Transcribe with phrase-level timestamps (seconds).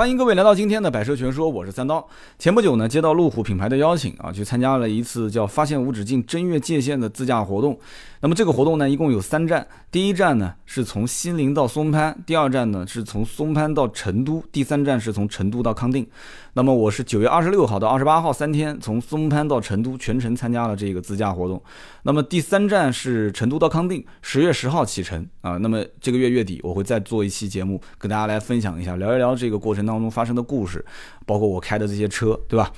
[0.00, 2.08] 欢迎各位来到今天的百车全说，我是三刀。
[2.38, 7.78] 前不久呢，接到路虎品牌的邀请啊，去参加了一次叫“发现无止境，真越界限”的自驾活动。
[8.22, 9.66] 那么这个活动呢，一共有三站。
[9.90, 16.06] 第一站呢是从西宁到松潘，第二站呢是从松潘到成都，第三站是从成都到康定。
[16.54, 21.62] 那么我是九月二十六号到二十八号三天，从松潘到成都全程参加了这个自驾活动。
[22.02, 25.56] 那么第三站是成都到康定，十月十号启程啊。
[25.58, 30.84] 那么这个月月底我会再做一期节目，跟大家来分享一下，聊一聊这个过程当中发生的故事，
[31.24, 32.70] 包括我开的这些车，对吧？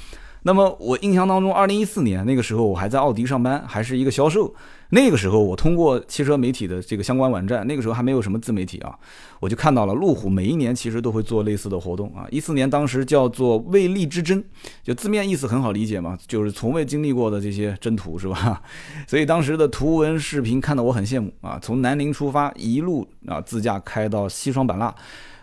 [0.45, 4.53] 那么我印象当中，二零一四年那个时候我还在奥迪上班，还是一个销售。
[4.95, 8.95] 那个时候我通过汽车媒体的这个相关网站，那个时候还没有什么自媒体啊，
[9.41, 12.27] 我就看到了路虎每一年其实都会做类似的活动啊。
[12.31, 14.43] 一四年当时叫做“未力之争”，
[14.85, 18.61] 就字面意思很好理解嘛，就是从未经历过的这些征途是吧？
[19.09, 24.95] 所以当时的图文视频看得我很羡慕啊，从南宁出发一路啊自驾开到西双版纳。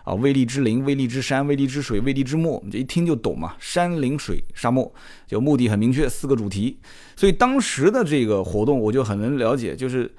[0.04, 3.54] 啊，威力之林、威力之山、威力之水、威力之墨，你这一听就懂嘛。
[3.58, 4.92] 山林水沙漠，
[5.26, 6.78] 就目的很明确，四个主题。
[7.16, 10.10] 所以当时的这个活动，我就很能了解，就是。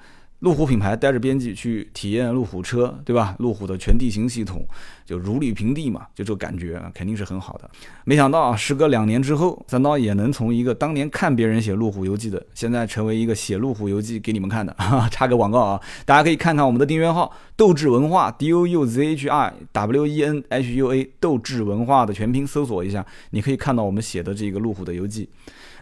[0.42, 3.36] 路虎品牌带着编辑去体验路虎车，对吧？
[3.38, 4.66] 路虎的全地形系统
[5.06, 7.70] 就如履平地嘛，就这感觉肯定是很好的。
[8.04, 14.74] 没想到啊，时隔两年之后，三刀也能从一个当年看别人写路虎游记的，现在成为一个写路虎游记给你们看的。
[15.12, 25.28] 插个广告啊，大家可以看看我们的订阅号“斗志文化 ”D O U Z H I W E N H U A，斗志文化的全拼搜索一下，你可以看到我们写的这个路虎的游记。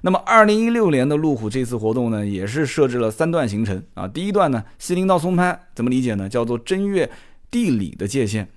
[0.02, 4.08] 那么，二零一六年的路虎这次活动呢，也是设置了三段行程啊。
[4.08, 6.28] 第一段呢，西宁到松潘，怎么理解呢？
[6.28, 7.10] 叫做正月
[7.50, 8.48] 地理的界限。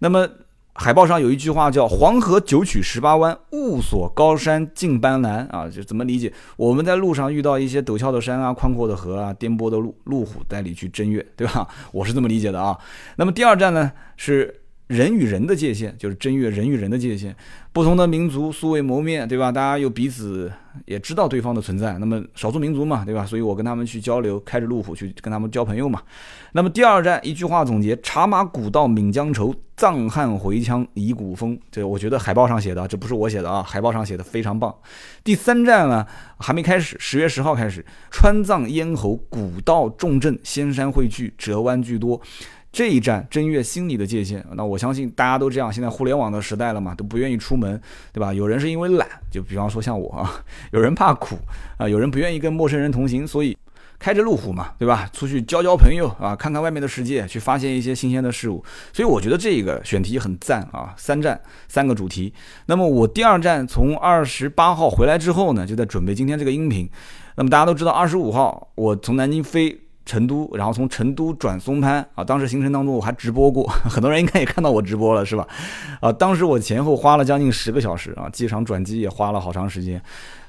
[0.00, 0.28] 那么
[0.74, 6.32] 海报上有一句话叫“黄河九曲十八弯，雾锁高山尽斑斓”啊，就怎么理解？
[6.56, 11.66] 我们在路上遇到一些陡峭的山啊、宽阔的河啊、颠簸的路，路虎带你去正月，对吧？
[11.92, 12.78] 我是这么理解的啊。
[13.16, 14.54] 那么第二站呢是。
[14.90, 17.32] 人与人的界限就是正越人与人的界限，
[17.72, 19.52] 不同的民族素未谋面，对吧？
[19.52, 20.50] 大家又彼此
[20.84, 21.96] 也知道对方的存在。
[21.98, 23.24] 那么少数民族嘛，对吧？
[23.24, 26.02] 所以我跟他们去交流，开着路虎去跟他们交朋友嘛。
[26.54, 31.56] 那么第二站一句话总结：茶马古道闽江愁，藏汉回腔遗古风。
[31.70, 34.74] 这我觉得海报上写的，这不是我写的啊，海报上写的非常棒。
[35.22, 36.04] 第三站呢
[36.36, 42.20] 还没开始，十月十号开始，川藏咽喉古道重镇，仙山汇聚，折弯巨多。
[42.72, 45.72] 这一站正月心理的界限，那我相信大家都这样。
[45.72, 47.80] 现在互联网的时代了嘛，都不愿意出门，
[48.12, 48.32] 对吧？
[48.32, 50.30] 有人是因为懒，就比方说像我啊；
[50.70, 51.36] 有人怕苦
[51.78, 53.58] 啊；有人不愿意跟陌生人同行，所以
[53.98, 55.10] 开着路虎嘛，对吧？
[55.12, 58.64] 出去交交朋友啊，看看外面的世界，去发现一些新鲜的事物。
[58.92, 60.94] 所以我觉得这个选题很赞啊！
[60.96, 62.32] 三站三个主题。
[62.66, 66.88] 那么我第二站从二十八号回来之后呢，就在准备今天这个音频。
[67.34, 69.76] 那么大家都知道，二十五号我从南京飞。
[70.06, 75.46] 成都，然后从成都转松潘啊，当时行程当中我还直播过， 很多人应该也看到我直播了，是吧？
[76.00, 80.02] 啊，当时我前后花了将近十个小时啊，机场转机也花了好长时间。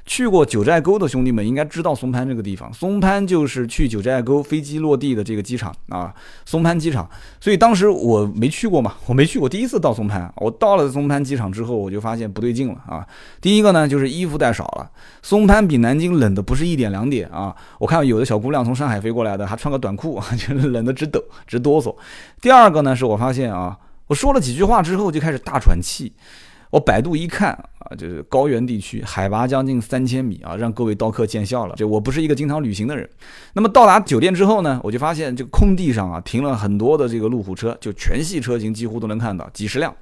[0.06, 6.14] 去过九寨沟的兄弟们应该知道松潘这个地方，松潘就是去九寨沟飞机落地的这个机场啊，
[6.46, 7.10] 松潘机场。
[7.40, 10.32] 所以当时我没去过嘛，我没去过，第一次到松潘。
[10.38, 13.06] 我到了松潘机场之后，我就发现不对劲了啊。
[13.40, 14.90] 第一个呢，就是衣服带少了，
[15.22, 17.56] 松潘比南京冷的不是一点两点啊。
[17.80, 21.96] 我看有的小姑娘从上海飞过来的，还穿个短裤， 就是冷的直抖直哆嗦。
[22.42, 26.12] 第二个呢，是我发现啊，我说了几句话之后就开始大喘气。
[26.72, 31.76] 我百度一看啊，就是高原地区，海拔将近三千米啊，让各位刀客见笑了。
[31.76, 33.08] 就我不是一个经常旅行的人。
[33.54, 39.94] 那么到达酒店之后呢，我就发现这个空地上啊，停了很多的这个路虎车，就全系车型几乎都能看到，几十辆。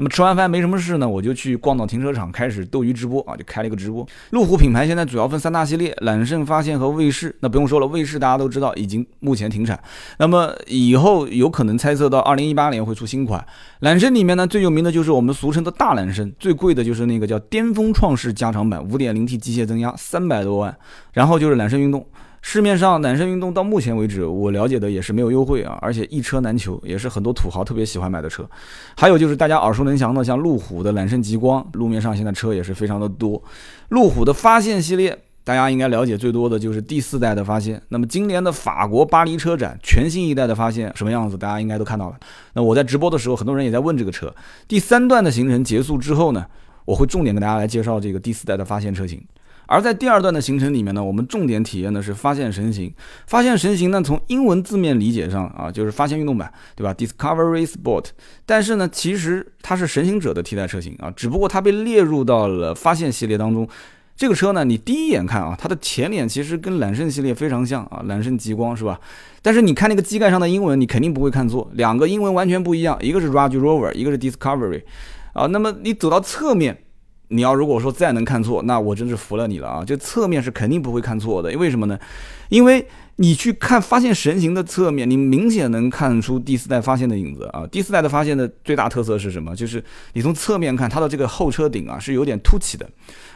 [0.00, 4.06] 那么吃完饭没什么事呢，我就去逛到停车场，开始斗鱼直播啊，就开了一个直播。
[4.30, 7.36] 路虎品牌现在主要分三大系列：揽胜、发现和卫士。
[7.40, 9.78] 那不用说了，卫士大家都知道已经目前停产。
[10.18, 13.46] 那么以后有可能猜测到二零一八年会出新款。
[13.80, 20.74] 揽胜里面呢，最有名的就是我们俗称的大揽胜，最贵的就是那个叫巅峰创世加长版，五点零 T 机械增压，三百多万。
[21.12, 22.06] 然后就是揽胜运动。
[22.42, 28.48] 市面上揽胜运动到目前为止，我了解的也是没有优惠啊，而且一车难求，也是很多土豪特别喜欢买的车。
[28.96, 33.42] 还有就是大家耳熟能详的，像路虎的揽胜极光，路面上现在车也是非常的多。
[33.90, 37.80] 路虎的发现系列，大家应该了解最多的就是第四代的发现。
[37.88, 42.16] 那么今年的法国巴黎车展，全新一代的发现什么样子，大家应该都看到了。
[42.54, 44.34] 那我在直播的时候，很多人也在问这个车。
[44.66, 46.46] 第三段的行程结束之后呢，
[46.86, 49.22] 我会重点跟大家来介绍这个第四代的发现车型。
[49.70, 52.92] 而在第二段的行程里面呢，我们重点体验的是发现神行。
[53.28, 58.06] 发现神行呢，从英文字面理解上啊，就是发现运动版，对吧？Discovery Sport。
[58.44, 63.68] 但是呢，其实它是神行者的替代车型啊，只不过它被列入到了发现系列当中。
[64.16, 69.00] 这个车呢，你第一眼看啊，它的前脸其实跟揽胜系列非常像啊，揽胜极光是吧？
[69.40, 74.82] 但是你看那个机盖上的英文，你肯定不会看错，两个英文完全不一样，一个是 Range Rover，一个是 Discovery。
[75.32, 75.46] 啊。
[75.46, 76.76] 那么你走到侧面，
[77.30, 79.84] 你要如果说再能看错，那我真是服了你了啊！
[79.84, 81.98] 就侧面是肯定不会看错的，为什么呢？
[82.48, 82.84] 因为
[83.16, 87.66] 你去看发现神行的侧面，你明显能看出第四代发现的影子啊。
[87.70, 89.54] 第四代的发现的最大特色是什么？
[89.54, 89.82] 就是
[90.12, 92.88] 你从侧面看它的这个后车顶啊是有点凸起的，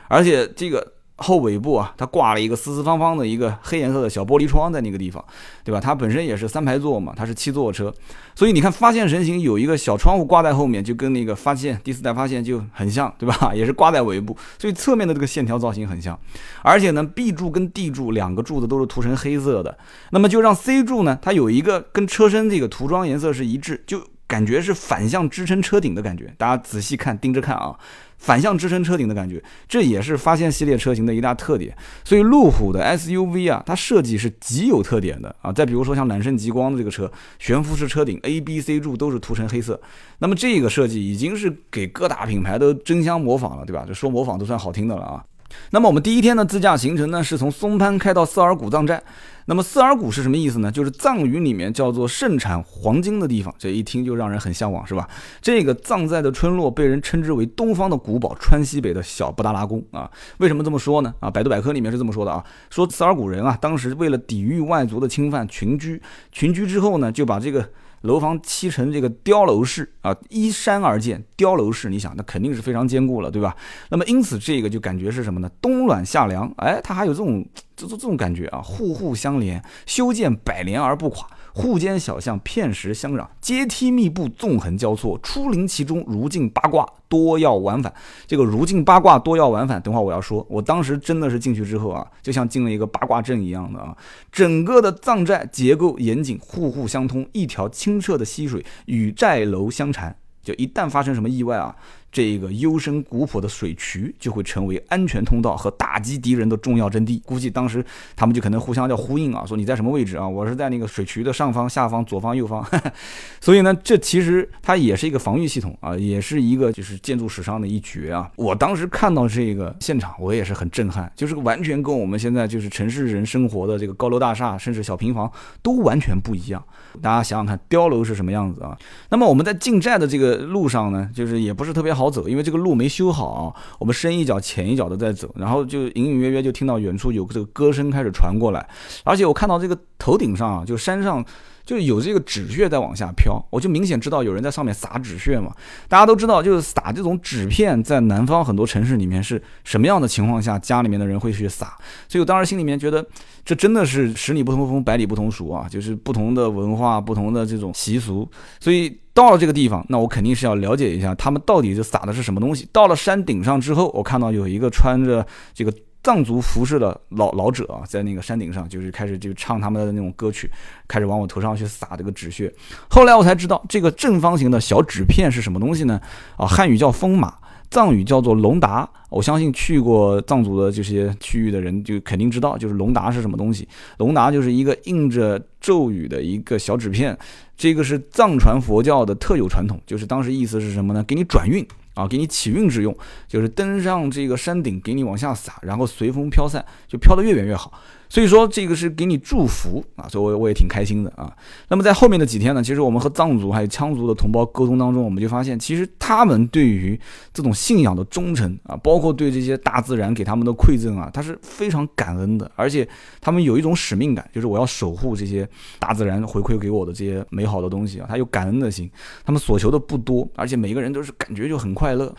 [0.08, 0.92] 而且这个。
[1.16, 5.24] 后尾部啊，它挂了一个四四方方的一个黑颜色的小玻璃窗在那个地方，
[5.62, 5.80] 对吧？
[5.80, 7.94] 它本身也是三排座嘛，它是七座车，
[8.34, 13.52] 所以你看发现神行有一个小窗户挂在后面，就跟那个发现第四代发现就很像，对吧？
[13.54, 16.18] 也是挂在尾部，所以侧面的这个线条造型很像，
[16.62, 19.78] 而且呢，B 柱跟 D 柱两个柱子都是涂成黑色的，
[20.10, 27.78] 那么就让 C 柱呢，它有一个跟车身这个涂装颜色是一致，就感觉是反向支撑车顶的感觉，大家仔细看，盯着看啊。
[28.24, 31.76] 反向支撑车顶的感觉，这也是发现系列车型的一大特点。
[32.04, 35.52] 所以路虎的 SUV 啊，它设计是极有特点的啊。
[35.52, 39.78] 再比如说像揽胜极光的这个车，悬浮式车顶，A、B、C 柱都是涂成黑色。
[40.20, 43.84] 那么这个设计已经是给各大品牌都争相模仿了，对吧？
[43.86, 45.22] 就说模仿都算好听的了啊。
[45.70, 49.02] 那么我们第一天的自驾行程呢，是从松潘开到斯尔古藏寨。
[49.46, 50.72] 那么斯尔古是什么意思呢？
[50.72, 55.06] 就是藏语里面叫做盛产黄金的地方，这一听就让人很向往，是吧？
[55.42, 60.10] 这个藏寨的村落被人称之为东方的古堡，川西北的小布达拉宫啊。
[60.38, 61.12] 为什么这么说呢？
[61.20, 66.00] 啊，百度百科里面是这么说的啊，说斯尔古人啊，当时为了抵御外族的侵犯，群居，
[66.32, 67.68] 群居之后呢，就把这个。
[68.04, 73.56] 楼房砌成这个碉楼式啊，依山而建，碉楼式，你想那肯定是非常坚固了，对吧？
[73.88, 75.50] 那么因此这个就感觉是什么呢？
[75.60, 81.26] 冬暖夏凉，哎，它还有这种这这这种感觉啊，户户相连，修建百年而不垮。
[81.54, 87.94] 户间小巷，片石相壤，阶梯密布，纵横交错，出临其中，如镜八卦，多要往返。
[88.26, 89.80] 这个如镜八卦，多要往返。
[89.80, 93.96] 等会儿我要说，我当时真的是进去之后啊，就像进了一个八卦阵一样的啊。
[94.32, 100.16] 整个的藏寨结构严谨，户户相通，一条清澈的溪水与寨楼相缠。
[100.42, 101.74] 就一旦发生什么意外啊？
[102.14, 107.20] 这个幽深古朴的水渠就会成为安全通道和打击敌人的重要阵地。
[107.26, 107.84] 估计当时
[108.14, 110.28] 他们就可能互相叫呼应啊，说你在什么位置啊？
[110.28, 112.64] 我是在那个水渠的上方、下方、左方、右方。
[113.42, 118.30] 所以呢，这其实它也是一个防御系统啊，也是一个就是建筑史上的一绝啊。
[118.36, 125.28] 我当时看到这个现场，我也是很震撼，就是完全跟我们现在就是城市人生活的这个高楼大厦，甚至小平房
[125.62, 126.62] 都完全不一样。
[127.02, 128.78] 大家想想看，碉楼是什么样子啊？
[129.08, 132.03] 那么我们在进寨的这个路上呢，就是也不是特别好。
[132.04, 138.68] 好走，因为这个路没修好，我们深一脚浅一脚的在走，然后就隐隐约约就听到远处有这个歌声开始传过来，
[139.04, 141.24] 而且我看到这个头顶上啊，就山上
[141.64, 145.52] 就有这个纸屑在往下飘，我就明显知道有人在上面撒纸屑嘛。
[145.88, 151.76] 大家都知道，就是撒这种纸片，在南方很多城市里面是什么样的情况下，家里面的人会去撒，
[152.08, 153.04] 所以我当时心里面觉得，
[153.44, 158.28] 这真的是十里不同风，百里不同俗啊，就是不同的文化，不同的这种习俗，
[158.60, 158.98] 所以。
[159.14, 162.68] 到了这个地方，那我肯定是要了解一下他们到底是撒的是什么东西。
[162.72, 165.24] 到了山顶上之后，我看到有一个穿着
[165.54, 165.72] 这个
[166.04, 170.48] 藏族服饰的老老者啊，在那个山顶上，就是开始就唱他们的那种歌曲，
[170.86, 172.52] 开始往我头上去撒这个纸屑。
[172.88, 176.00] 后来我才知道，这个正方形的小纸片是什么东西呢？
[176.36, 177.34] 啊，汉语叫风马，
[177.70, 178.88] 藏语叫做龙达。
[179.08, 183.66] 我相信去过藏族的这些区域的人，就肯定知道，就是龙达是什么东西。
[183.98, 187.16] 龙达就是一个印着咒语的一个小纸片。
[187.56, 191.04] 这个是藏传佛教的特有传统，就是当时意思是什么呢？
[191.04, 191.64] 给你转运
[191.94, 192.96] 啊，给你起运之用，
[193.26, 197.72] 就是登上这个山顶，给你往下撒，然后随风飘散，就飘得越远越好。
[198.08, 201.32] 所以说这个是给你祝福啊，所以我我也挺开心的啊。
[201.68, 206.98] 那么在后面的几天呢，其实我们和藏族还有羌族的同胞沟通当中，我们就发现，其实他们对于
[207.32, 212.88] 这种信仰的忠诚啊，包括对这些大自然给他们的馈赠啊，他是非常感恩的，而且
[213.20, 218.88] 他们有一种使命感，就是我要守护这些大自然回馈给我的这些美好的东西啊，他有感恩的心，
[219.24, 222.14] 他们所求的不多，而且每个人都是感觉就很快乐。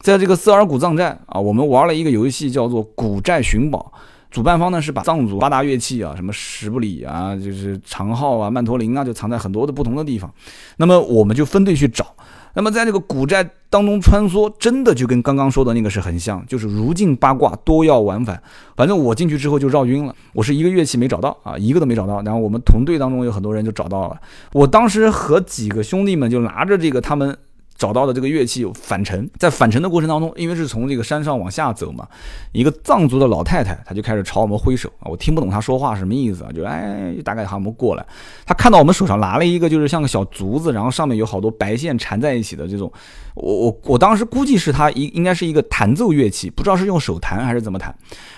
[0.00, 3.92] 在这个斯尔古藏寨啊，我们玩了一个游戏叫做古寨寻宝。
[4.30, 10.32] 主办方呢是把藏族八大乐器啊，什么什布里啊，就是长号啊、曼陀林啊，就藏在很多的不同的地方。
[10.76, 12.06] 那么我们就分队去找。
[12.54, 18.42] 那么在这个古寨当中穿梭，真的就跟刚刚说的那个是很像，就是如镜八卦，多要往返。
[18.74, 22.20] 反正我进去之后就绕晕了，我是一个乐器没找到啊，一个都没找到。
[22.22, 24.20] 然后我们同队当中有很多人就找到了。
[24.52, 27.36] 我当时和几个兄弟们就拿着这个他们。
[27.78, 32.06] 找到的这个乐器有返程，在返程的过程当中，因为是从这个山上往下走嘛，
[32.50, 38.04] 一个藏族的老太太，她就开始朝我们挥手啊，我听不懂她说话什么意思啊，就哎，大概喊我们过来。
[38.44, 42.92] 她看到我们手上拿了一个就是像个小竹子，然后上面有好多白线缠在一起的这种，
[43.36, 47.94] 我我我当时估计是她应应该是一个弹奏乐器，不知道是用手弹还是怎么弹。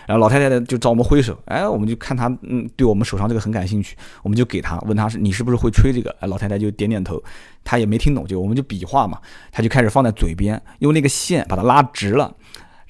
[0.06, 6.14] 然后老太太就找我们挥手，哎，我们就看她嗯对我们手上这个很感兴趣，我们就给她问她是你是不是会吹这个？
[6.20, 7.22] 哎，老太太就点点头，
[7.64, 9.18] 她也没听懂，就我们就比划嘛，
[9.52, 12.34] 他就开始放在嘴边，用那个线把它拉直了。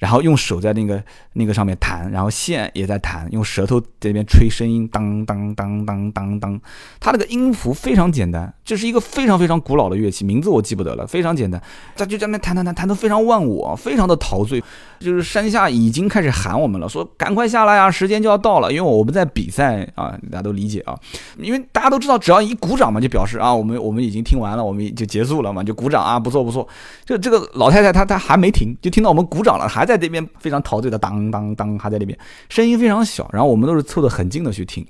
[0.01, 1.01] 然后用手在那个
[1.33, 6.59] 那个上面弹，然后线也在弹，用舌头在那边吹声音，当当当当当当。
[6.99, 11.61] 它那个音符非常简单，这是一个非常非常古老的乐器，名字我记不得了，非常简单。
[11.95, 14.63] 他就在那弹弹弹，弹得非常忘我，非常的陶醉。
[14.99, 20.95] 就是山下已经开始喊我们了，说赶快下来啊，时间就要到了，因为我们在比赛啊，大家都理解啊，
[21.37, 26.67] 因为大家都知道，只要一鼓掌嘛，就表示啊，我们我们已经听完了，我们就结束了嘛，就鼓掌啊，不错不错。
[27.03, 32.17] 就这个老太太她她还没停，就听到我们鼓掌了，还在在这边非常陶醉的当当当，还在那边，
[32.47, 34.85] 声音非常小，然后我们都是凑得很近的去听。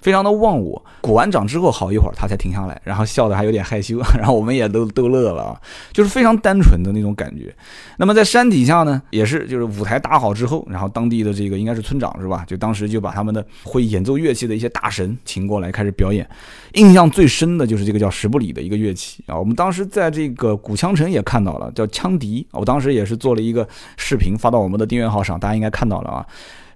[0.00, 5.60] 非常的忘我，鼓完掌之后好一会儿他才停下来，然后笑得还有点害羞， 然后我们也都都乐了啊，
[5.92, 7.52] 就是非常单纯的那种感觉。
[7.96, 12.44] 那么在山底下呢，也是就是舞台搭好之后，然后当地的这个应该是村长是吧？
[12.46, 16.28] 就当时就把他们的会演奏乐器的一些大神请过来开始表演。
[16.74, 23.66] 印象最深的就是这个叫十布里的一个乐器啊，我们当时在这个古羌城也看到了，叫羌笛，我当时也是做了一个
[23.96, 26.26] 视频发到我们的订阅号上，大家应该看到了啊。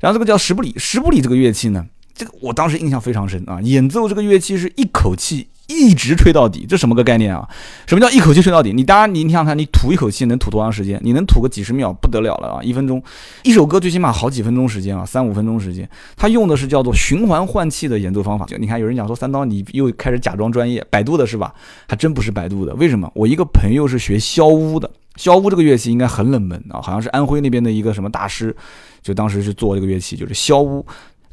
[0.00, 1.84] 然后这个叫十布里，十布里这个乐器呢？
[2.18, 3.60] 这个我当时印象非常深啊！
[3.62, 7.48] 演奏这个乐器是一口气一直吹到底，这什么个概念啊？
[7.86, 8.72] 什么叫一口气吹到底？
[8.72, 11.00] 你当然你你想看，你吐一口气能吐多长时间？
[11.04, 12.60] 你能吐个几十秒不得了了啊！
[12.60, 13.00] 一分钟，
[13.44, 15.88] 一首歌最起码好几分钟时间啊，三五分钟时间。
[16.16, 18.44] 他用的是叫做循环换气的演奏方法。
[18.46, 21.54] 就你看，有人讲说三刀你又开始假装专业，百度的是吧？
[21.86, 22.74] 还真不是百度的。
[22.74, 23.08] 为什么？
[23.14, 28.56] 我一个朋友是学箫乌的，箫乌这个乐器应该很冷门啊，好像是安徽那边的一个什么大师，
[29.02, 30.84] 就当时是做这个乐器，就是箫乌。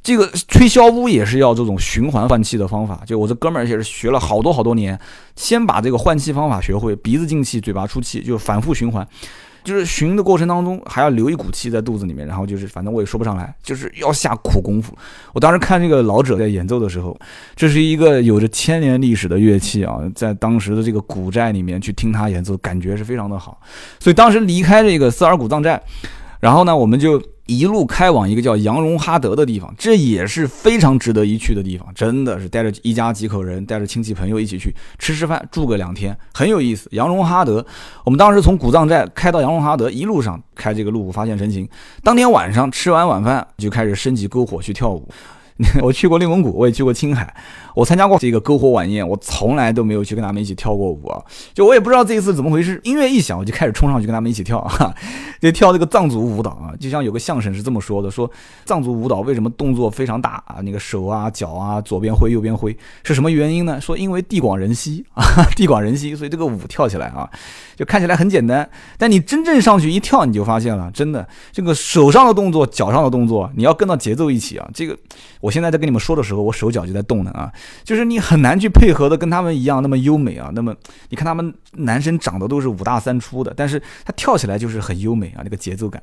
[0.05, 4.97] 这个吹箫屋也是要这种循环换气的方法，就我这哥们儿也是学了好多好多年，
[5.35, 9.07] 先把这个换气方法学会，鼻子进气，嘴巴出气，就反复循环，
[9.63, 14.95] 就是循的过程当中还要留一股气在肚子里面，然后就是反正我也说不上来，就是要下苦功夫。
[15.33, 17.19] 我当时看这个老者在演奏的时候，
[17.55, 23.59] 这是一个有着千年历史的乐器啊，在当时的这个古寨里面去听他演奏，感觉是非常的好。
[23.99, 25.81] 所以当时离开这个斯尔古藏寨，
[26.45, 27.19] 然后呢，我们就。
[27.47, 36.89] 一路开往一个叫羊绒哈德的地方，这也是非常值得一去的地方，真的是带着一家几口人，带着亲戚朋友一起去吃吃饭，住个两天，很有意思。
[36.93, 37.63] 羊绒哈德，
[38.03, 41.69] 我们当时从古藏寨开到羊绒哈德，一路上开这个路虎发现神行。
[42.01, 45.07] 当天晚上吃完晚饭，就开始升起篝火去跳舞。
[45.83, 47.31] 我去过内蒙古，我也去过青海，
[47.75, 51.21] 我参加过这个篝火晚宴，我从来都没有去跟他们一起跳过舞啊！
[51.53, 54.95] 就我也不知道这一次怎么回事，音乐一响，我就开始冲上去跟他们一起跳，啊，
[55.41, 56.73] 就跳这个藏族舞蹈啊！
[56.79, 58.29] 就像有个相声是这么说的：说
[58.63, 60.61] 藏族舞蹈为什么动作非常大啊？
[60.63, 63.79] 那个手啊、脚啊，左边挥右边挥，是什么原因呢？
[63.81, 65.23] 说因为地广人稀啊，
[65.55, 67.29] 地广人稀，所以这个舞跳起来啊，
[67.75, 74.97] 就看起来很简单，但你真正上去一跳，你就发现了，真的这个手上的动作、脚上的动作，你要跟到节奏一起啊，这个。
[75.41, 77.51] 我现在在跟你们说的时候，我手脚就在动呢啊，
[77.83, 80.51] 就是你很难去配合的跟他们一样那么优美啊。
[80.53, 80.75] 那么
[81.09, 86.01] 你看他们男生长得都是五大三粗的，但是他跳起来就是很优美啊，那个节奏感。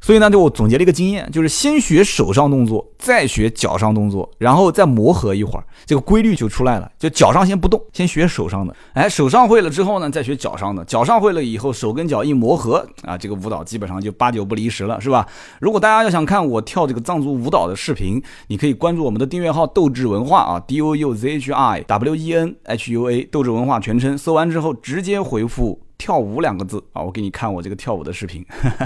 [0.00, 6.90] 所以呢，就我总结了一个经验，就是先学手上动作，再学脚上动作，然后再磨合一会儿，这个规律就出来了。
[6.98, 8.74] 就脚上先不动，先学手上的。
[8.94, 10.82] 哎，手上会了之后呢，再学脚上的。
[10.86, 15.26] 脚上会了以后，手跟脚一磨合啊，这个舞蹈基本上就八九不离十了，是吧？
[15.60, 24.16] 如果大家要想看我跳这个藏族舞蹈的视频，你可以关注我们的订阅号“斗志文化”啊，D O U Z H I W E N H U A，斗志文化全称。
[24.16, 25.78] 搜完之后直接回复。
[26.00, 28.42] 跳舞两个字啊，我给你看我这个跳舞的视频。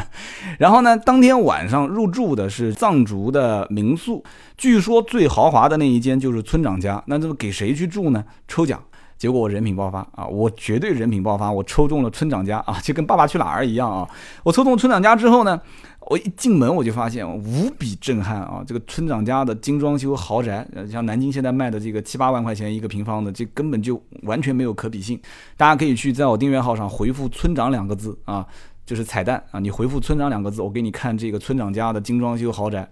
[0.59, 4.25] 然后呢，当天晚上入住的是藏族的民宿，
[4.59, 7.01] 据说最豪华的那一间就是村长家。
[7.07, 8.25] 那这么给谁去住呢？
[8.49, 8.83] 抽奖，
[9.17, 10.27] 结果我人品爆发啊！
[10.27, 14.09] 我绝对人品爆发，我抽中了村长家啊，就跟《爸爸去哪儿》一样啊！
[14.43, 15.61] 我抽中村长家之后呢？
[16.07, 18.63] 我一进门我就发现无比震撼啊！
[18.67, 25.19] 这个村长家的精装修豪宅，像南京现在卖的这个七八万块钱一个平方的，这根本就完全没有可比性。
[25.57, 28.47] 大家可以去在我订阅号上回复“村长”两个字啊，
[28.85, 29.59] 就是彩蛋啊！
[29.59, 32.87] 你回复“村长”两个字，我给你看这个村长家的精装修豪宅。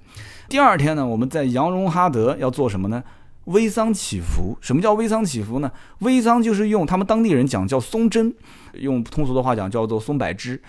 [0.49, 3.04] 第二天呢，我们在羊绒哈德要做什么呢？
[3.45, 4.57] 微桑祈福。
[4.62, 5.71] 什么叫微桑祈福呢？
[5.99, 8.33] 微桑就是用他们当地人讲叫松针，
[8.73, 10.62] 用通俗的话讲叫做松柏枝。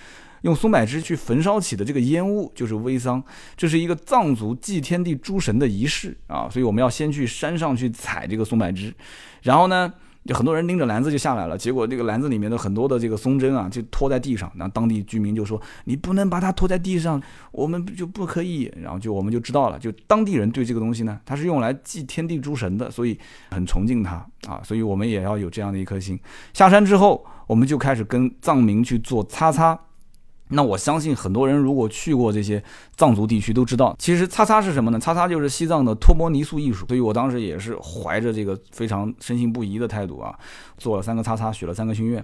[0.44, 3.22] 用松柏枝去焚烧起的这个烟雾就是煨桑，
[3.58, 8.94] 这是一个藏族祭天地诸神的仪式啊，所以我们要先去山上去采这个松柏枝，
[9.42, 9.92] 然后呢，
[10.26, 14.52] 就很多人拎着篮子就下来了，结果这个篮子里面的很多的这个松针啊，就拖在地上。
[14.56, 17.22] 然后当地居民就说：“你不能把它拖在地上，
[17.52, 23.18] 我们就不可以。”然后就我们就知道了，就当地人对这个东西呢，它是用来祭天地诸神的，所以
[23.52, 24.16] 很崇敬它
[24.48, 24.62] 啊。
[24.64, 26.20] 所以我们也要有这样的一颗心。
[26.54, 29.80] 下山之后，我们就开始跟藏民去做擦擦。
[30.50, 32.64] 那我相信很多人如果去过这些
[32.96, 35.00] 藏族地区都知道，其实擦擦是什么呢？
[35.00, 36.86] 擦擦就是西藏的托钵泥塑艺术。
[36.88, 40.38] 所以我当时也是怀着这个非常深信不疑的态度啊，
[40.78, 42.24] 做了三个擦擦，许了三个心愿。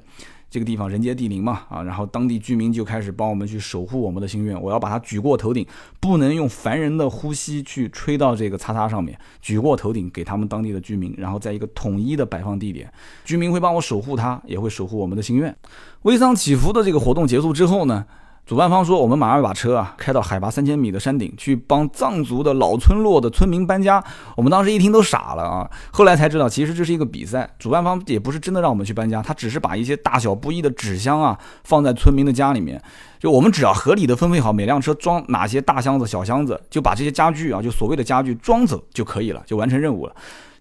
[0.49, 4.59] 这个地方人杰地灵嘛，啊，然后当地居民就开始帮我们去守护我们的心愿。
[4.59, 5.65] 我要把它举过头顶，
[5.99, 12.91] 不能用凡人的呼吸去吹到这个擦擦上面，举过头顶给他们当地的居民，然后在一个统一的摆放地点，
[13.23, 15.55] 居民会帮我守护它，也会守护我们的心愿。
[16.01, 18.05] 微桑祈福的这个活动结束之后呢？
[18.49, 24.03] 主办方说，我们马上把车啊开到海拔三千米的山顶，去帮藏族的老村落的村民搬家。
[24.35, 25.69] 我们当时一听都傻了啊！
[25.91, 32.81] 后来才知道，其实这是一个比赛，主办方也不是真的让我们去搬家，他只是把一些大小不一的纸箱啊放在村民的家里面，
[33.19, 40.15] 就我们只要合理的分配好每辆车装哪些大箱子、小箱子，就把这些家具啊，就所谓的家具装走就可以了，就完成任务了。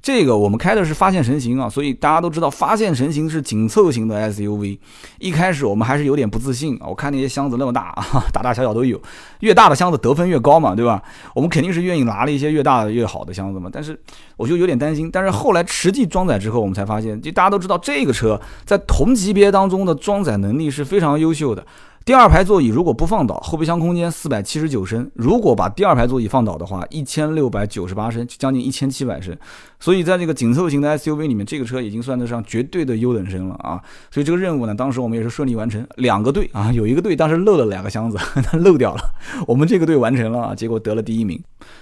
[0.09, 4.79] 这个我们开的是发现神行啊，所以大家都知道发现神行是紧凑型的 SUV。
[5.19, 8.99] 一开始我们还是有点不自信啊，我看那些箱子那么大啊， 大大小小都有，
[9.41, 11.03] 越大的箱子得分越高嘛，对吧？
[11.35, 13.69] 我们肯定是愿意拿了一些越大的越好的箱子嘛。
[13.71, 14.01] 但是
[14.39, 15.11] 我就有点担心。
[15.13, 21.63] 但是后来实际装载之后，我们才发现，就大家都知道这个车在同级别当中的装载能力是非常优秀的。
[22.09, 29.37] 第二排座椅如果不放倒，后备箱空间四百七十九升；如果把第二排座椅放倒的话，一千六百九十八升，将近一千七百升。
[29.79, 33.79] 所以在这个紧凑型的 SUV 里面，这个车已经算得上绝对的优等生了啊！
[34.11, 35.87] 所以这个任务呢，当时我们也是顺利完成。
[35.97, 38.19] 两个队啊，有一个队当时漏了两个箱子，
[38.57, 39.01] 漏掉了。
[39.47, 41.39] 我们这个队完成了啊，结果得了第一名。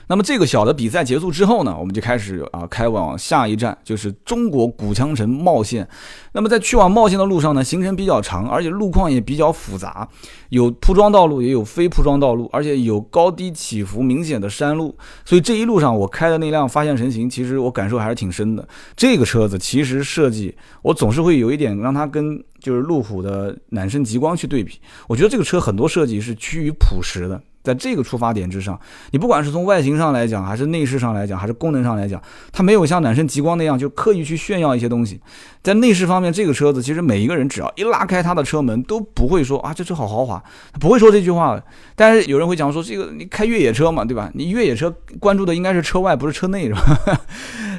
[0.08, 5.88] 那么这个小的比赛结束之后呢，我们就开始啊开往下一站，就是中国古羌城茂县。
[6.32, 10.06] 那么在去往茂县的路上呢，行程比较长，而且路况也比较复杂。
[10.50, 18.66] 有铺装道路，也有非铺装道路，而且有高低起伏明显的山路，所以这一路上我开的那辆发现神行，其实我感受还是挺深的。
[18.96, 24.78] 这个车子其实设计，我总是会有一点让它跟就是路虎的揽胜极光去对比。
[25.08, 27.42] 我觉得这个车很多设计是趋于朴实的。
[27.66, 28.78] 在这个出发点之上，
[29.10, 35.20] 你不管是从外形上来讲，还是内饰上来讲，还是功能上来讲，它没有像揽胜极光那样就刻意去炫耀一些东西。
[35.64, 40.40] 在内饰方面，这个车子其实每一个人只要一拉开它的车门，都不会说啊这车好豪华，
[40.78, 41.60] 不会说这句话。
[41.96, 44.30] 但是有人会讲说这个你开越野车嘛，对吧？
[44.34, 46.80] 你越野车关注的应该是车外，不是车内，是吧？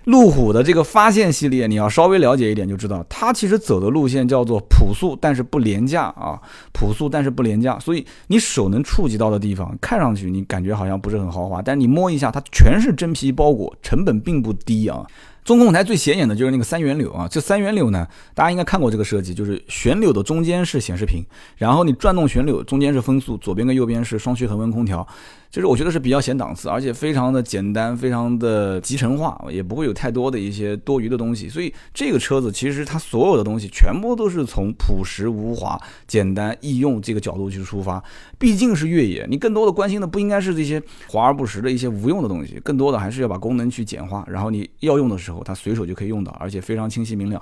[0.08, 6.39] 路虎的这个发现系列，你要稍微了解一点就知道，它其实走的路线叫做朴素但是不廉价啊，
[6.72, 7.78] 朴素但是不廉价。
[7.78, 15.06] 所以你手能触及到的地方，看上去你感觉好像不是很豪华，但你摸一下，它全是真皮包裹，成本并不低啊。
[15.43, 21.26] 中控台最显眼的就是那个三元柳啊，这三元柳呢，大家应该看过这个设计，就是旋钮的中间是显示屏，
[21.58, 25.06] 然后你转动旋钮中间是风速，左边跟右边是双区恒温空调。
[25.49, 31.49] 就是我觉得是比较显档次，而且非常的简单，非常的集成化，也不会有太多的一些多余的东西。
[31.49, 38.03] 所以这个车子其实它所有的东西全部都是从朴实无华、简单易用这个角度去出发。
[38.38, 47.41] 毕竟是越野，你更多的关心的不应该是这些华而不实的一些无用的东西，更多的还是要把功能去简化，然后你要用的时候它随手就可以用到，而且非常清晰明了。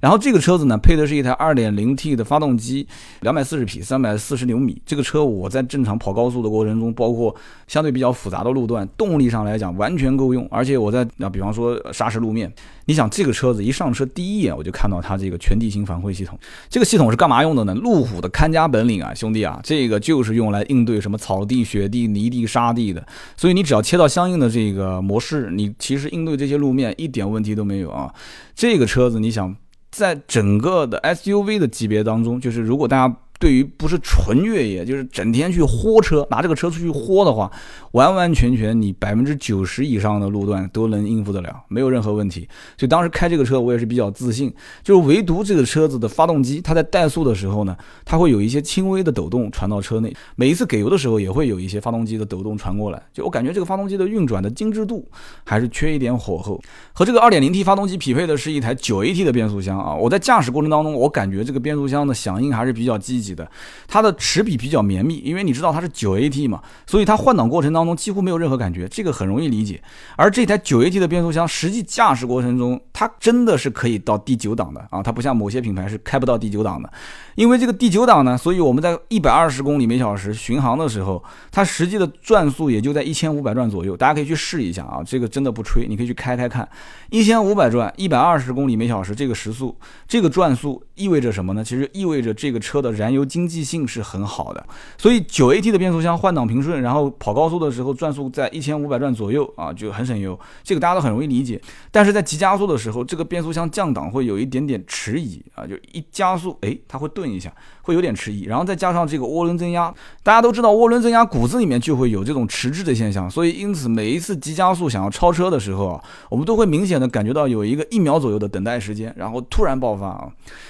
[0.00, 2.86] 然后这个车子呢，配的是一台 2.0T 的发动机
[3.22, 4.80] ，240匹，340牛米。
[4.86, 7.34] 这个车我在正常跑高速的过程中，包括
[7.66, 12.52] 相对比较复杂的路段，动力上来讲完全够用，而且我在那比方说砂石路面，
[12.84, 17.74] 你想这个车子一上车第一眼我就看到它这个全地形反馈系统，这个系统是干嘛用的呢？
[17.74, 23.04] 路虎的看家本领啊，兄弟啊，这个就是用来应对什么草地、雪地、泥地、沙地的，
[23.36, 28.12] 所以你只要切到相应的这个模式，你其实应对这些路面一点问题都没有啊。
[28.54, 29.54] 这个车子你想
[29.90, 33.16] 在整个的 SUV 的级别当中，就是如果大家。
[33.38, 37.50] 对于不是纯越野，就是整天去豁车，拿这个车出去豁的话，
[37.92, 42.48] 完完全全你百分之九十以上的路段都能应付得了，没有任何问题。
[42.78, 44.52] 所以当时开这个车，我也是比较自信。
[44.82, 50.14] 就是唯独这个车子的发动机，它在怠速的时候呢，它会有一些轻微的抖动传到车内。
[50.34, 53.02] 每一次给油的时候，也会有一些发动机的抖动传过来。
[53.12, 55.06] 就我感觉这个发动机的运转的精致度
[55.44, 56.58] 还是缺一点火候。
[56.94, 59.94] 和这个 2.0T 发动机匹配的是一台 9AT 的变速箱啊。
[59.94, 63.25] 我在驾驶过程当中，我感觉这个变速箱的响应还是比较积极。
[63.34, 63.50] 的，
[63.86, 69.82] 它的齿比比较绵密，因为你知道它是九 AT 嘛，所以它换挡过程当中几乎没有任何感觉，这个很容易理解。
[70.16, 76.90] 而这台九 AT 的变速箱，实际驾驶过程中它真的是可以到第九档的啊，它不像某些品牌是开不到第九档的。
[77.34, 83.94] 因为这个第九档呢，所以我们在一百二十公里每小时巡航的时候，它实际的转速也就在一千五百转左右。
[83.94, 86.66] 大家可以去试一下啊，这个真的不吹，你可以去开开看，
[87.10, 89.76] 一千五百转，一百二十公里每小时这个时速，
[90.08, 91.62] 这个转速意味着什么呢？
[91.62, 94.66] 其实意味着这个车的燃油经济性是很好的。
[94.96, 101.60] 所以九 AT 的变速箱换挡平顺，然后跑高速的时候转速在一千五百转左右啊，就很省油，这个大家都很容易理解。
[101.90, 107.10] 但是在急加速的时候，这个变速箱降档会有一点点迟疑啊，就一加速，哎，它会。
[107.16, 107.50] 顿一下
[107.86, 120.28] 会有点迟疑，然后再加上这个涡轮增压，大家都知道涡轮增压骨子里面就会有这种迟滞的现象，所以因此每一次急加速想要超车的时候啊，我们都会明显的感觉到有一个一秒左右的等待时间，然后突然爆发啊。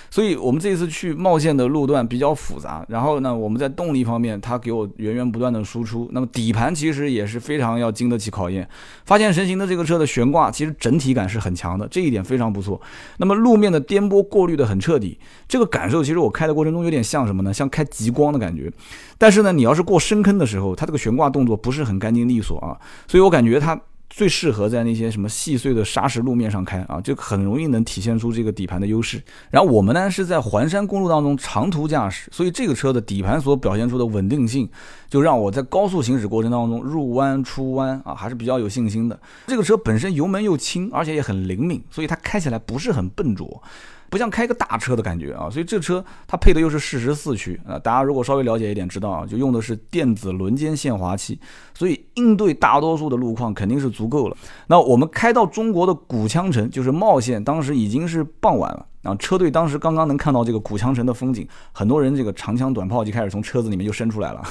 [0.08, 8.66] 所以我们这次去冒险的路段比较复杂，然后呢，我们在动力方面它给我源源不断的输出，那么底盘其实也是非常要经得起考验。
[9.04, 12.80] 发现神行的这个车的悬挂其实整体感是很强的，这一点非常不错。
[13.18, 17.54] 那么路面的颠簸过滤的很彻底，这个感受其实我开的过程中有点像什么呢？
[17.54, 18.72] 像开极光的感觉。
[19.16, 23.80] 但是呢，你要是过深坑的时候，它这个悬挂动作不是很干净利索啊，所以我感觉它。
[24.08, 29.20] 最适合在那些什么细碎的砂石路面上开啊，就很容易能体现出这个底盘的优势。
[29.50, 34.66] 然后我们呢是在环山公路当中长途驾驶，所以这个车的底盘所表现出的稳定性，
[35.10, 39.18] 就让我在高速行驶过程当中入弯出弯啊还是比较有信心的。
[39.48, 43.60] 这个车本身油门又轻，而且也很灵敏，所以它开起来不是很笨拙。
[44.08, 51.38] 不像开个大车的感觉啊，所以这车它配的又是适时四驱啊，大家如果稍微了解一点知道啊，就用的是电子轮间限滑器，
[51.74, 54.36] 所以应对大多数的路况肯定是足够了。
[54.66, 58.86] 那我们开到中国的古羌城，就是茂县，当时已经是傍晚了。
[59.06, 64.42] 然后车队当时刚刚能看到这个古羌城的风景，很多人这个长枪短炮就开始从车子里面就伸出来了，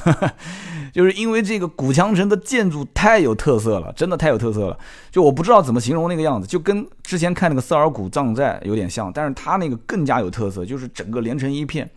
[0.94, 4.80] 就是因为这个古羌城的建筑太有特色了，真的太有特色了。
[5.12, 11.90] 就我不知道怎么形容那个样子，就跟之前看那个色尔古藏寨有点像，但是它那个更加有特色，就是整个连成一片，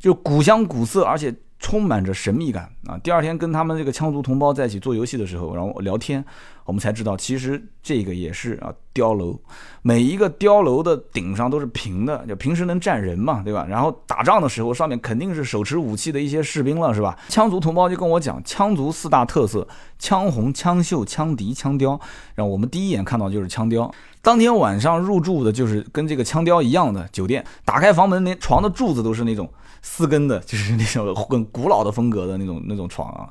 [0.00, 1.32] 就古香古色，而且。
[1.62, 2.96] 充满着神秘感啊！
[3.02, 6.24] 第二天跟他们这个羌族同胞在一起做游戏的时候，然后聊天，
[6.64, 9.38] 我们才知道，其实这个也是啊碉楼，
[9.82, 13.66] 每一个碉楼的顶上都是平的，就平时能站人嘛，对吧？
[13.68, 17.18] 然后打仗的时候，上面肯定是手持武器的一些士兵了，是吧？
[17.28, 19.66] 羌族同胞就跟我讲，羌族四大特色：
[20.00, 21.98] 羌红、羌绣、羌笛、羌雕。
[22.34, 23.92] 然后我们第一眼看到就是羌雕。
[24.22, 29.50] 当天晚上入住的就是跟这个羌雕一样的酒店，打开房门，连床的柱子都是那种。
[29.82, 33.30] 四根的，就是那种很古老的风格的那种那种床啊，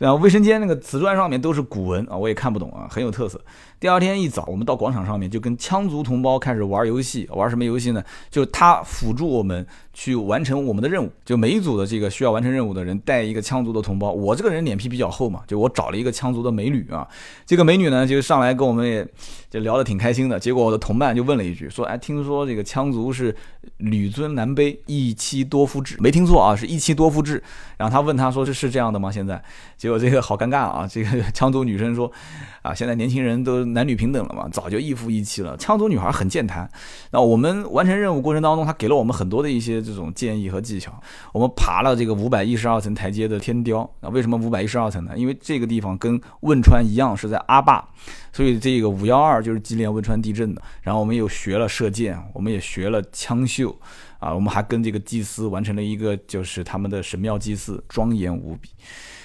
[0.00, 3.38] 然后卫生间那个瓷砖上面都是古文啊，我也看不懂啊，很有特色。
[3.80, 8.04] 第二天一早，我们到广场上面就跟羌族同胞开始玩游戏，玩什么游戏呢？
[8.28, 11.10] 就他辅助我们去完成我们的任务。
[11.24, 14.12] 就每一组的这个需要完成任务的人带一个羌族的同胞。
[14.12, 17.08] 我这个人脸皮比较厚嘛，就我找了一个羌族的美女啊。
[17.46, 19.06] 这个美女呢就上来跟我们也
[19.48, 20.38] 就聊得挺开心的。
[20.38, 23.34] 结果我的同伴就问了一句，说：“哎，听说这个羌族是
[23.78, 25.96] 女尊男卑，一妻多夫制？
[26.00, 27.42] 没听错啊，是一妻多夫制。”
[27.78, 29.10] 然后他问他说：“这是这样的吗？
[29.10, 29.42] 现在？”
[29.78, 32.12] 结果这个好尴尬啊，这个羌族女生说
[32.60, 35.56] ：“啊，现在年轻人都。”男女平等了嘛，早就一夫一妻了。
[35.58, 36.70] 羌族女孩很健谈。
[37.10, 40.92] 那我们完成任务过程当中，她给了我们很多的一些这种建议和技巧。
[41.32, 43.88] 我们爬了这个五百一十二层台阶的天雕。
[44.00, 45.12] 那为什么五百一十二层呢？
[45.16, 47.84] 因为这个地方跟汶川一样是在阿坝，
[48.32, 50.62] 所以这个五幺二就是纪念汶川地震的。
[50.82, 53.74] 然后我们又学了射箭，我们也学了枪绣，
[54.18, 58.70] 啊，我们还跟这个祭司完成了一个就是他们的神庙祭祀，庄严无比。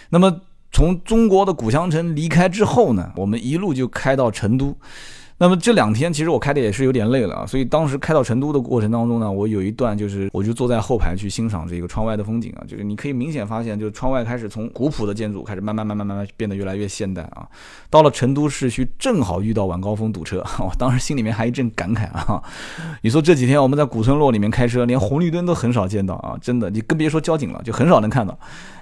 [0.09, 0.41] 那么。
[0.75, 4.75] 从中国的古香城离开之后呢，我们一路就开到成都。
[5.37, 17.47] 那么这两天其实我开的也是有点累了啊，所以当时开到成都的过程当中呢，我有一段就是我就坐在后排去欣赏这个窗外的风景啊，就是你可以明显发现，就是窗外开始从古朴的建筑开始慢慢慢慢慢慢变得越来越现代啊。
[17.89, 22.43] 到了成都市区，正好遇到晚高峰堵车，我当时心里面还一阵感慨啊。
[23.01, 28.37] 你说这几天我们在古村落里面开车，连红绿灯都很少见到啊，真的，你更别说交警了，就很少能看到。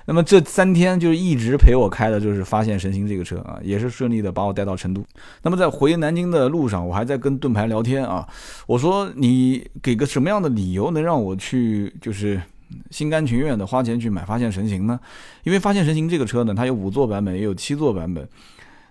[0.05, 5.03] 那么这三天就是一直陪我开的就是发现神行这个车啊，也是顺利的把我带到成都。
[5.41, 6.43] 那么在回南京的。
[6.43, 8.27] 的路上，我还在跟盾牌聊天啊。
[8.67, 12.41] 我说你给个什么样的理由能让我去，就是
[12.91, 14.99] 心甘情愿的花钱去买发现神行呢？
[15.43, 18.27] 因为发现神行这个车呢，它有五座版本，也有七座版本。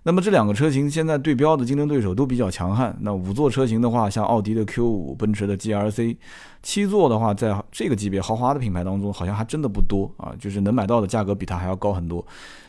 [0.03, 2.97] 那么这两个车型现在对标的竞争对手都比较强悍。
[3.01, 6.17] 那五座车型的话，像奥迪的 Q 五、奔驰的 GLC；
[6.63, 10.35] 七座的话，在这个级别豪华的品牌当中，好像还真的不多啊。
[10.39, 12.25] 就是能买到的价格比它还要高很多。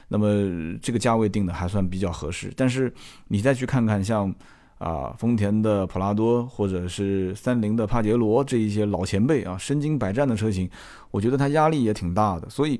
[0.07, 2.51] 那么这个价位定的还算比较合适。
[2.55, 2.93] 但是
[3.27, 4.33] 你再去看看像。
[4.79, 10.69] 啊，丰田的普拉多或者是三菱的帕杰罗这一些老前辈啊，身经百战的车型，
[11.09, 12.49] 我觉得它压力也挺大的。
[12.49, 12.77] 所以，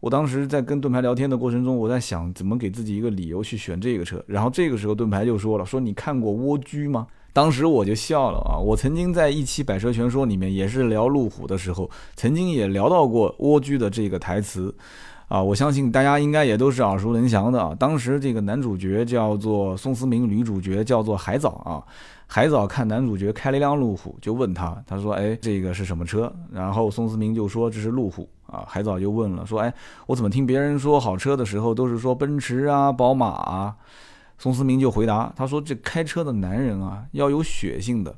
[0.00, 4.22] 我当时在跟盾牌聊天的过程中，我在想怎么给自己一个理由去选这个车。
[4.26, 8.58] 然后这个时候盾牌就说了：“说你看过蜗居吗？”当时我就笑了啊！
[8.58, 14.74] 我曾经在一期《百车全说》里面也是聊路虎的时候，曾经也聊到过蜗居的这个台词
[15.28, 17.74] 啊，我相信大家应该也都是耳熟能详的啊。
[17.78, 21.82] 当时这个男主角叫做宋思明，女主角叫做海藻啊。
[22.30, 29.72] 海藻看男主角开了一辆路虎，就问他，他说：“哎，这个是什么车？”然后宋思明就说：“这是路虎啊。”海藻就问了，说：“哎，
[30.06, 33.74] 我怎么听别人说好车的时候都是说奔驰啊、宝马啊？”
[34.36, 38.14] 宋思明就回答，他说：“这开车的男人啊，要有血性的，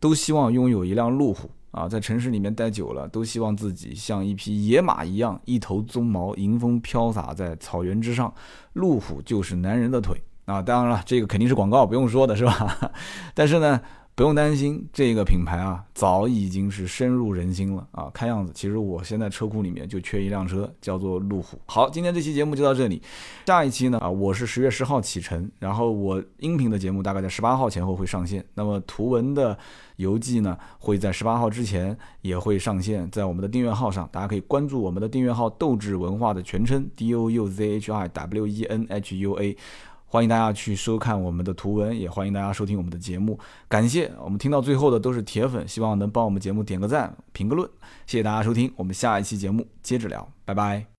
[0.00, 8.34] 都希望拥有一辆路虎啊，在城市里面待久了，都希望自己像一匹野马一样，一头鬃毛，迎风飘洒在草原之上。
[8.72, 12.92] 路虎就是男人的腿。”啊，当然了，这个肯定是广告，不用说的是吧？
[13.34, 13.80] 但是呢，
[14.14, 18.08] 不用担心，这个品牌啊，早已经是深入人心了啊。
[18.14, 21.60] 看样子，其实我现在车库里面就缺一辆车，叫做路虎。
[21.66, 23.02] 好，今天这期节目就到这里，
[23.44, 29.58] 下一期呢啊，我是十月十号启程，然后我音频的节目大概在十八号前后会上线，那么图文的
[29.96, 39.56] 游记呢会在十八号之前也会上线在我们的订阅号上，大家可以关注我们的订阅号“斗志文化”的全称 D O U Z H I W E N H U A。
[40.06, 43.38] 欢迎大家去收看我们的图文，也欢迎大家收听我们的节目。
[43.68, 47.68] 感谢我们听到最后的都是铁粉，希望能帮我们节目点个赞、评个论。
[48.06, 50.86] 谢谢大家收听，我们下一期节目接着聊，拜拜。